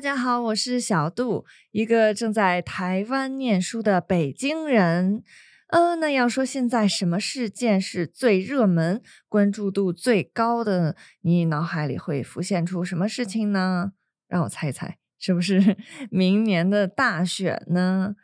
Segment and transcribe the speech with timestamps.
[0.00, 5.22] 大家好，我是小杜，一个正在台湾念书的北京人。
[5.68, 13.92] 呃，那要说现在什么事件是最热门、关注度最高的，你脑海里会浮现出什么事情呢？
[14.26, 15.76] 让我猜一猜，是不是
[16.10, 18.16] 明年的大选呢？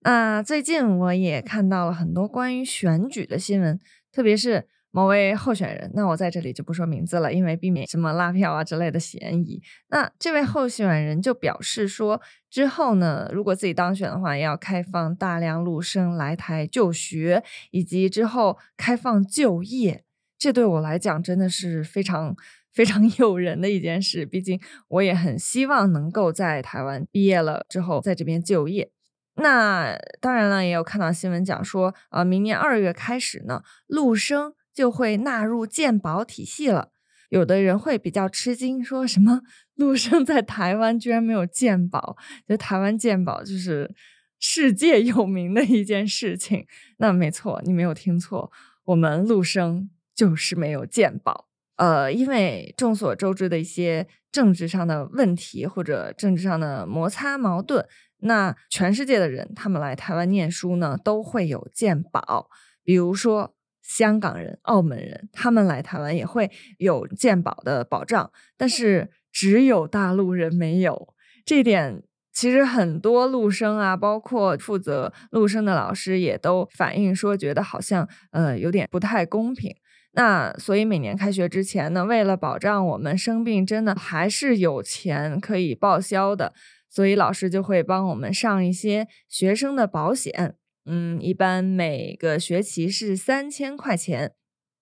[0.00, 3.78] 那最近我也看到了很多关于选举的新闻，
[4.10, 4.66] 特别是。
[4.90, 9.62] 某位候选人，那我在这里就不说名字了，因为避免什么拉票啊之类的嫌疑。
[9.88, 20.04] 那这位候选人就表示说，之后呢，如果自己当选的话，要开放大量陆生来台就学，以及之后开放就业。
[20.38, 22.34] 这对我来讲真的是非常
[22.72, 24.58] 非常 诱人的一件事，毕竟
[24.88, 28.90] 我也很希望能够在台湾毕业了之后在这边就业。
[29.34, 34.54] 那当然了，也有看到新闻讲说，呃，明年二月开始呢，陆生。
[34.78, 36.92] 就会纳入鉴保体系了。
[37.30, 39.40] 有的人会比较吃惊，说什么
[39.74, 42.16] 陆生在台湾居然没有鉴保？
[42.46, 43.92] 就台湾鉴保就是
[44.38, 46.64] 世界有名的一件事情。
[46.98, 48.52] 那没错，你没有听错，
[48.84, 51.48] 我们陆生就是没有鉴保。
[51.74, 57.84] 呃，因为众所周知的一些政治上的问题或者政治上的摩擦矛盾，
[58.18, 62.48] 那全世界的人他们来台湾念书呢，都会有鉴保，
[62.84, 63.56] 比如说。
[63.88, 71.14] 香港人、澳门人，他们来台湾也会有健保的保障，但是只有大陆人没有。
[71.46, 79.74] 这点其实很多陆生啊，包括负责陆生的老师也都反映说，觉得好像呃有点不太公平。
[80.12, 86.52] 那所以每年开学之前呢，为了保障我们生病真的还是有钱可以报销的，
[86.90, 90.56] 所以老师就会帮我们上一些学生的保险。
[90.90, 94.32] 嗯，一般每个学期是三千块钱，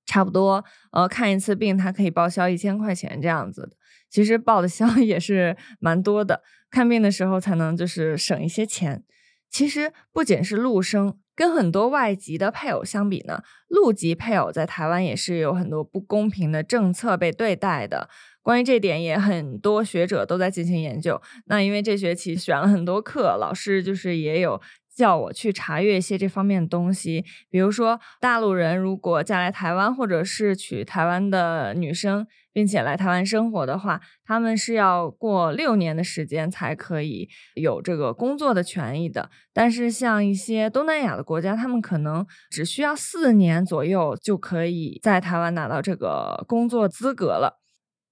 [0.06, 0.64] 差不多。
[0.92, 3.76] 呃，看一次病，他可以报销一千块钱这样子。
[4.08, 9.02] 其实报的销 也是蛮多的，看病的时候才能就是省一些钱。
[9.50, 18.08] 其实不仅是陆生，跟很多外籍的配偶相比呢，陆籍配偶在台湾也是有很多不公平的政策被对待的。
[18.42, 21.20] 关于这点，也很多学者都在进行研究。
[21.46, 24.60] 那因为这学期选了很多课，老师就是也有。
[24.96, 39.28] 叫我去查阅一些这方面的东西，比如说大陆人如果嫁来台湾，或者是娶台湾的女生，并且来台湾生活的话，他们是要过六年的时间才可以有这个工作的权益的。
[39.52, 47.60] 但是像一些东南亚的国家，他们可能只需要四年左右就可以在台湾拿到这个工作资格了。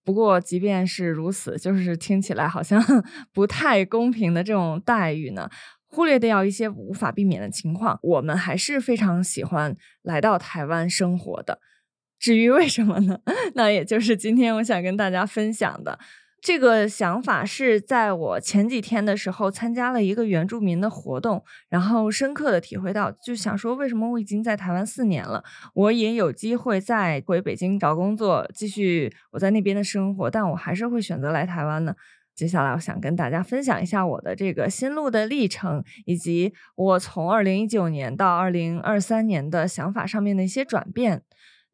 [0.04, 2.78] 不过即便是如此，就是听起来好像
[3.32, 5.48] 不太公平的这种待遇呢。
[5.94, 11.60] 忽略掉一些无法避免的情况，我们还是非常喜欢来到台湾生活的。
[12.18, 13.20] 至于为什么呢？
[13.54, 15.98] 那也就是今天我想跟大家分享的
[16.40, 25.44] 这个想法，是在我前几天的时候参加了一个原住民的活动，然后深刻的体会到，就想说为什么我已经在台湾四年了，
[25.74, 31.94] 我也有机会再回北京找工作，继续我在那边的生活，但我还是会选择来台湾呢？
[32.34, 41.22] 接下来，我想跟大家分享一下我的这个心路的历程，以及我从二零一九年到二零二三年的想法上面的一些转变。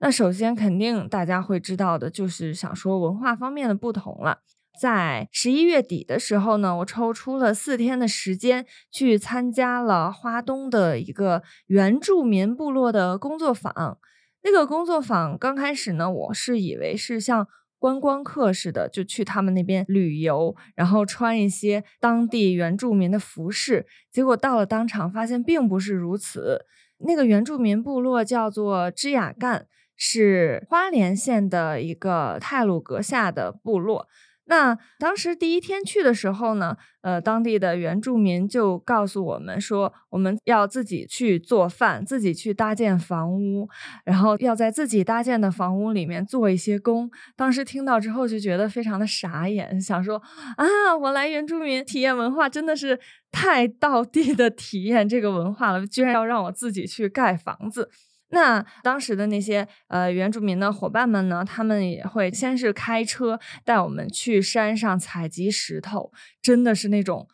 [0.01, 4.41] 那首先，肯定大家会知道的就是想说文化方面的不同了。
[4.79, 13.99] 在十一月底的时候呢，我抽出了四天的时间去参加了花东的一个原住民部落的工作坊。
[14.43, 17.49] 那个工作坊刚开始呢，我是以为是像。
[17.81, 23.87] 观光客似的，就去他们那边旅游，然后穿一些当地原住民的服饰。
[24.13, 26.67] 结果到了当场，发现并不是如此。
[26.99, 34.07] 那个原住民部落叫做支雅干，是花莲县的一个泰鲁阁下的部落。
[34.51, 43.69] 那当时第一天去的时候呢，呃，当地的原住民就告诉我们说，我们要自己去做饭，自己去搭建房屋，
[44.05, 47.09] 然后要在自己搭建的房屋里面做一些工。
[47.37, 50.21] 当时听到之后就觉得非常的傻眼，想说
[50.57, 52.99] 啊，我来原住民体验文化真的是
[53.31, 57.89] 太到地的体验这个文化了，居然要让我自己去盖房子。
[58.31, 67.29] 那当时的那些呃原住民的伙伴们呢，他们也会先是开车带我们去山上采集石头，真的是那种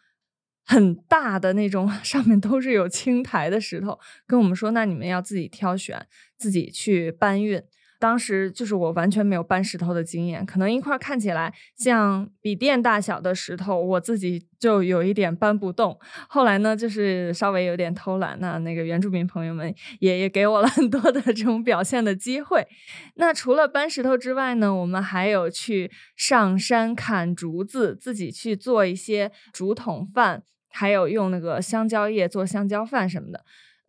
[0.64, 6.06] 很大的那种， 上面都是有青苔的石头，跟我们说，那你们要自己挑选，
[6.36, 7.62] 自己去搬运。
[7.98, 15.98] 当时就是我完全没有搬石头的经验，可能一块看起来像笔电大小的石头，我自己就有一点搬不动。
[16.28, 22.66] 后来呢，就是稍微有点偷懒，那那个原住民朋友们也也给我了很多的这种表现的机会。
[23.14, 33.44] 那除了搬石头之外呢，我们还有去上山砍竹子，自己去做一些竹筒饭，还有用那个香蕉叶做香蕉饭什么的。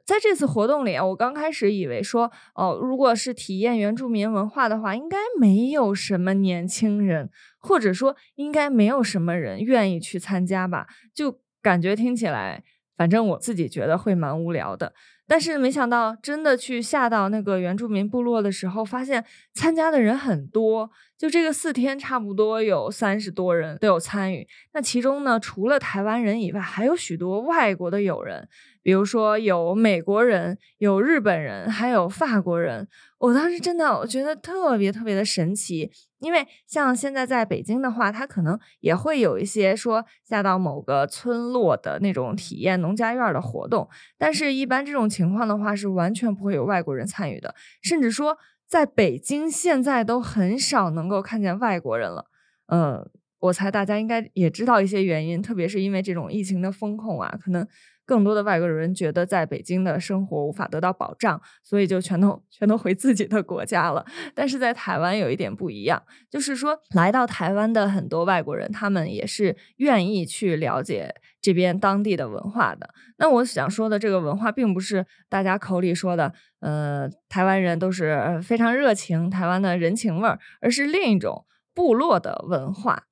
[0.07, 12.63] 在这次活动里啊，我刚开始以为说，哦，如果是体验原住民文化的话，应该没有什么年轻人，或者说应该没有什么人愿意去参加吧，就感觉听起来，
[12.97, 14.93] 反正我自己觉得会蛮无聊的。
[15.29, 19.23] 但是没想到，真的去下到那个原住民部落的时候，发现
[19.53, 24.47] 参加的人很多，就这个四天差不多有三十多人都有参与。
[24.73, 28.47] 那其中呢，除了台湾人以外，还有许多外国的友人。
[28.81, 32.87] 比如说有美国人、有日本人，还有法国人。
[33.17, 43.87] 我当时真的我觉得特别特别的神奇，因为像现在在北京的话，他可能也会有一些说下到某个村落的那种体验农家院的活动，
[44.17, 48.37] 但是一般这种情况的话是完全不会有外国人参与的，甚至说
[48.67, 52.25] 在北京现在都很少能够看见外国人了。
[52.67, 53.09] 嗯，
[53.39, 57.67] 我猜大家应该也知道一些原因，特别是因为这种疫情的风控啊，可能。
[58.07, 64.05] 更多的外国人觉得在北京的生活无法得到保障，所以就全都全都回自己的国家了。
[64.33, 66.01] 但是在台湾有一点不一样，
[66.31, 72.89] 就是说来到台湾的很多外国人，他们也是愿意去了解这边当地的文化的。
[73.17, 81.45] 那我想说的这个文化，并不是大家口里说的，呃，台湾人都是非常热情，台湾的人情味儿，而是另一种
[81.75, 83.03] 部落的文化。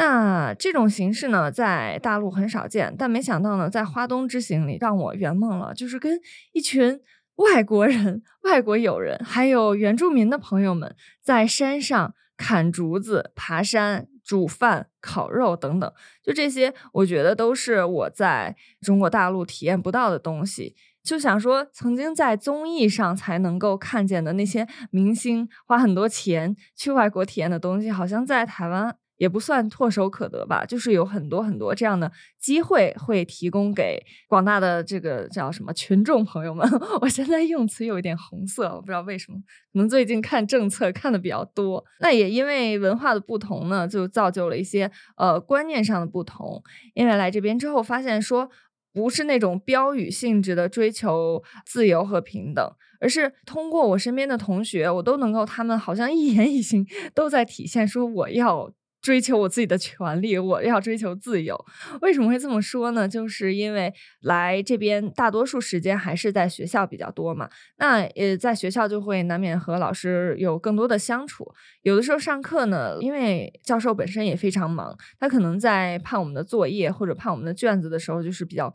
[0.00, 6.18] 那这种形式呢，在大陆很少见，但没想到呢，在花东之行里让我圆梦了，就是跟
[6.52, 6.98] 一群
[7.36, 15.92] 外国人、外国友人，还有原住民的朋友们，在山上砍竹子、爬山、煮饭、烤肉等等，
[16.22, 20.74] 就这些，我觉得都是我在中国大陆体验不到的东西。
[21.02, 28.96] 就想说，曾经在综艺上才能够看见的那些明星花很多钱去外国体验的东西，好像在台湾。
[29.20, 36.66] 也不算唾手可得吧，就是有很多很多这样的机会会提供给广大的这个叫什么群众朋友们。
[37.02, 39.36] 我现在用词有一点红色，我不知道为什么，
[39.74, 41.84] 可能最近看政策看的比较多。
[42.00, 46.62] 那也因为文化的不同呢，就造就了一些呃观念上的不同。
[46.94, 48.48] 因为来这边之后发现说，
[48.94, 52.72] 不是那种标语性质的追求自由和平等，
[53.02, 58.72] 而是通过我身边的同学，我都能够他们好像一言一行 都在体现说我要。
[59.00, 61.58] 追求我自己的权利，我要追求自由。
[62.02, 63.08] 为什么会这么说呢？
[63.08, 67.48] 就是因为来这边大多数时间还是在学校比较多嘛。
[67.78, 71.50] 那呃，在学校就会难免和老师有更多的相处。
[71.82, 78.74] 有的时候上课呢，因为教授本身也非常忙，他可能在判我们的作业或者判我们的卷子的时候，就是比较。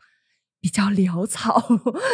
[0.65, 1.61] 比较潦草，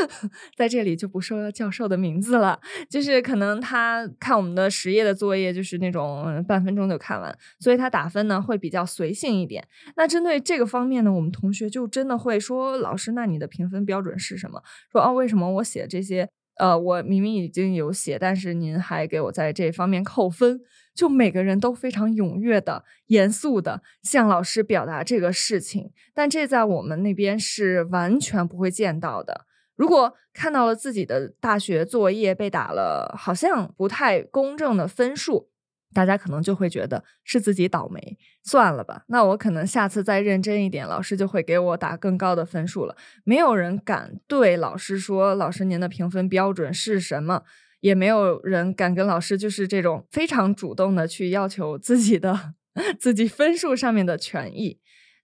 [0.58, 2.60] 在这里就不说教授的名字了。
[2.90, 9.66] 就是可能他看我们的实业的作业，就是那种半分钟就看完，所以他打分呢会比较随性一点。
[9.96, 14.62] 那针对这个方面呢，我们同学就真的会说：“老师，那你的评分标准是什么？”
[14.92, 16.28] 说：“哦，为什么我写这些？
[16.60, 20.60] 呃，我明明已经有写，但是您还给我在这方面扣分。”
[20.94, 29.46] 就每个人都非常踊跃的、严肃的向老师表达这个事情，但这在我们那边是完全不会见到的。
[29.76, 35.50] 如果看到了自己的大学作业被打了好像不太公正的分数，
[35.94, 39.04] 大家可能就会觉得是自己倒霉，算了吧。
[39.08, 42.96] 那我可能下次再认真一点，老师就会给我打更高的分数了。
[43.24, 47.44] 没有人敢对老师说：“老师，您的评分标准是什么？”
[47.82, 52.54] 也没有人敢跟老师就是这种非常主动的去要求自己的
[52.98, 54.80] 自己分数上面的权益。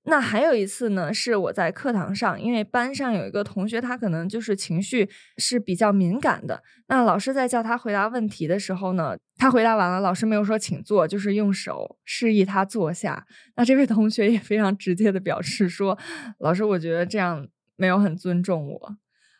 [0.10, 6.64] 那还有一次呢，是我在课堂上，因为班上有一个同学，他可能就是情绪是比较敏感的。
[6.88, 13.28] 那老师在叫他回答问题的时候呢，他回答完了，老师没有说请坐，就是用手示意他坐下。
[13.58, 16.00] 那这位同学也非常直接的表示说
[16.40, 17.46] ：“老师，我觉得这样
[17.76, 18.98] 没有很尊重我。”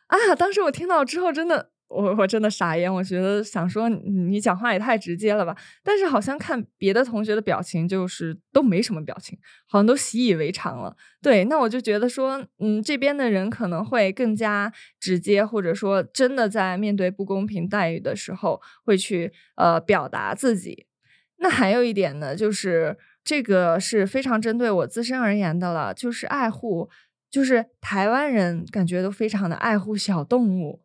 [0.08, 1.72] 啊，当时我听到之后，真的。
[1.90, 10.96] 我我真的傻眼，我觉得想说你讲话也太直接了吧，但是好像看别的同学的表情，就是都没什么表情，好像都习以为常了。
[11.22, 20.88] 对，那我就觉得说，嗯，这边的人可能会更加直接，或者说真的在面对不公平待遇的时候，会去呃表达自己。
[21.38, 26.90] 那还有一点呢，就是这个是非常针对我自身而言的了，就是爱护，
[27.30, 30.82] 就是台湾人感觉都非常的爱护小动物。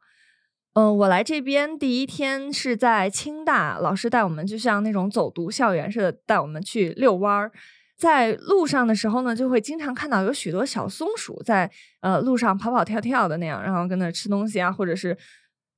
[0.75, 7.53] 嗯，我来这边第一天是在清大，老师带我们就像那种走读校园似的，带我们去遛弯儿。
[7.99, 15.17] 在路上的时候呢，就会经常看到有许多小松鼠在呃路上跑跑跳跳的那样，然后跟那吃东西啊，或者是。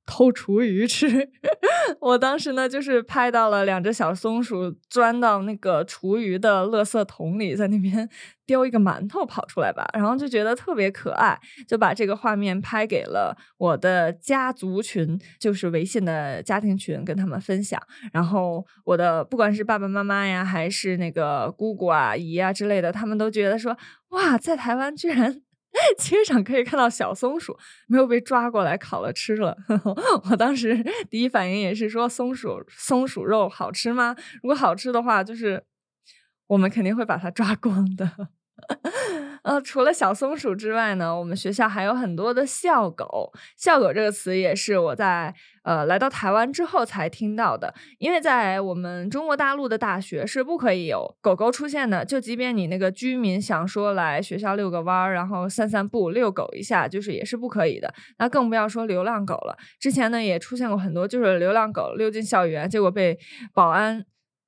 [0.05, 1.29] 偷厨余吃，
[1.99, 8.07] 我当时呢就是拍到了两只小松鼠钻到那个厨余的垃圾桶里，在那边
[8.45, 17.81] 叼一个馒头跑出来吧，然后就觉得特别可爱，就把这个画面拍给了我的家族群，就是微信的家庭群，跟他们分享。
[18.13, 23.75] 然后我的不管是爸爸妈妈呀，还是那个姑姑啊、姨啊之类的，他们都觉得说，
[24.09, 25.41] 哇，在台湾居然。
[25.97, 29.55] 街上可以看到小松鼠，没有被抓过来烤了吃了。
[30.29, 34.15] 我当时 第一反应也是说，松鼠松鼠肉好吃吗？
[34.41, 35.63] 如果好吃的话，就是
[36.47, 38.09] 我们肯定会把它抓光的。
[39.43, 43.31] 呃，除了小松鼠之外呢，我们学校还有很多的校狗。
[43.57, 52.05] 校狗这个词也是我在呃来到台湾之后才听到的，因为在我们中国大陆的大学是不可以有狗狗出现的。
[52.05, 57.93] 就即便你那个居民想说来学校遛个弯儿，然后散散步、遛狗一下，就是也是不可以的。
[58.19, 59.57] 那更不要说流浪狗了。
[59.79, 63.17] 之前呢也出现过很多，就是流浪狗溜进校园，结果被
[63.53, 64.05] 保安。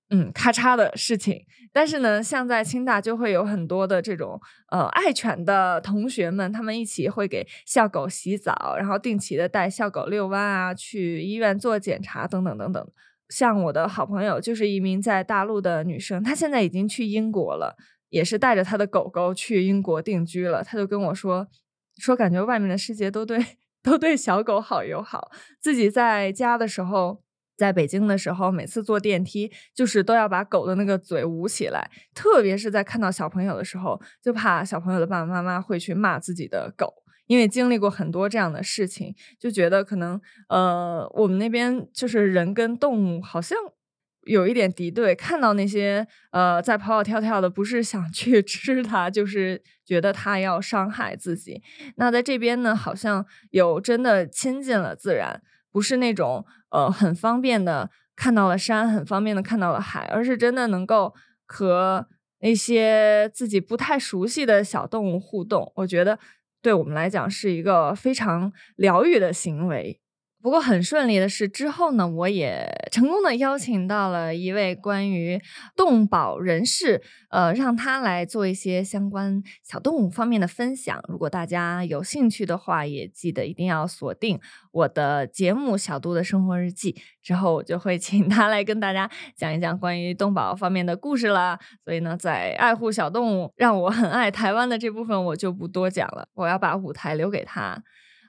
[0.10, 4.40] 嗯，咔嚓的事情，但是呢，像在清大就会有很多的这种
[4.72, 12.88] 呃爱犬的同学们，他们一起会给校狗洗澡，然后定期的带校狗遛弯啊，去医院做检查等等等等。
[13.28, 17.76] 像我的好朋友就是一名在大陆的女生，她现在已经去英国了，
[18.10, 20.64] 也是带着她的狗狗去英国定居了。
[20.64, 21.46] 她就跟我说，
[21.98, 23.38] 说感觉外面的世界都对
[23.84, 27.27] 都对小狗好友好，自己在家的时候。
[27.58, 36.94] 在北京的时候，每次坐电梯就是都要把狗的那个嘴捂起来，特别是在看到小朋友的时候，就怕小朋友的爸爸妈妈会去骂自己的狗，
[37.26, 43.58] 因为经历过很多这样的事情，就觉得可能呃，我们那边就是人跟动物好像
[44.26, 51.64] 有一点敌对，看到那些呃在跑跑跳跳的，不是想去 吃它，就是觉得它要伤害自己。
[51.96, 55.42] 那在这边呢，好像有真的亲近了自然。
[55.70, 61.14] 不是那种呃很方便的看到了山，很方便的看到了海，而是真的能够
[61.46, 62.08] 和
[62.40, 65.72] 那些自己不太熟悉的小动物互动。
[65.76, 66.18] 我觉得
[66.62, 70.00] 对我们来讲是一个非常疗愈的行为。
[70.40, 75.42] 不过很顺利的是，之后呢，我也成功的邀请到了一位关于
[75.76, 81.04] 动保人士，呃，让他来做一些相关小动物方面的分享。
[81.10, 84.40] 如果大家有兴趣的话，也记得一定要锁定
[84.72, 91.60] 我的节目《小度的生活日记》，之后我就会请他来跟大家讲一讲关于动保方面的故事啦。
[91.84, 97.84] 所以呢，在爱护小动物，让我很爱台湾的这部分，我就不多讲了，我要把舞台留给他。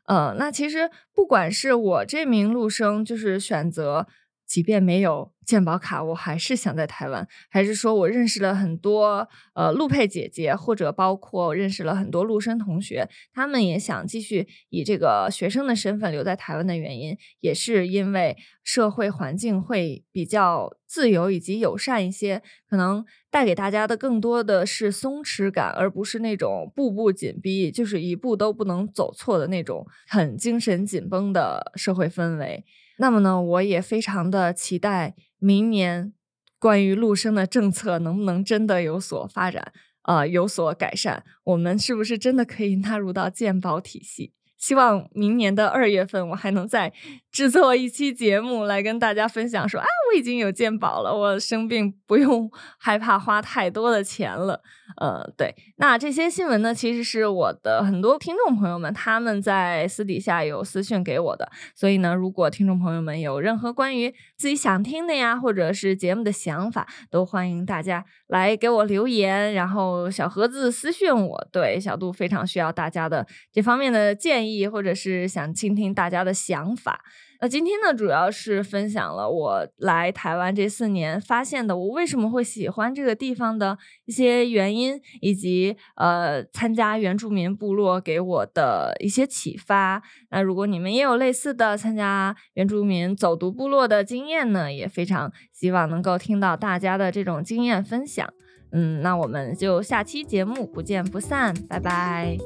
[0.09, 4.07] 嗯，那其实不管是我这名陆生，就是选择。
[4.49, 7.29] 即便没有健保卡，我还是想在台湾。
[7.51, 32.65] 还是说我认识了很多呃陆配姐姐，或者包括认识了很多陆生同学，他们也想继续以这个学生的身份留在台湾的原因，也是因为社会环境会比较自由以及友善一些，可能带给大家的更多的是松弛感，而不是那种步步紧逼，就是一步都不能走错的那种很精神紧绷的社会氛围。
[32.99, 36.13] 那么呢，我也非常的期待明年
[36.59, 41.25] 关于陆生的政策能不能真的有所发展，呃，有所改善。
[41.45, 44.33] 我们是不是真的可以纳入到健保体系？
[44.59, 46.93] 希望明年的二月份，我还能再
[47.31, 54.61] 制作一期节目来跟大家分享，说啊，我已经有健保了，我生病不用害怕花太多的钱了。
[54.97, 71.49] 呃，对，那这些新闻呢，其实是我的很多听众朋友们他们在私底下有私信给我的，所以呢，如果听众朋友们有任何关于自己想听的呀，或者是节目的想法，都欢迎大家来给我留言，然后小盒子私信我。
[71.53, 77.01] 对，小杜非常需要大家的这方面的建议，或者是想倾听大家的想法。
[77.41, 90.03] 那今天呢，主要是分享了我来台湾这四年发现的，我为什么会喜欢这个地方的一些原因，以及呃参加原住民部落给我的一些启发。
[90.31, 98.29] 那如果你们也有类似的参加原住民走读部落的经验呢，也非常希望能够听到大家的这种经验分享。
[98.73, 102.37] 嗯，那我们就下期节目不见不散，拜拜。